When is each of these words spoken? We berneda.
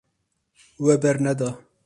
We 0.85 0.97
berneda. 1.03 1.49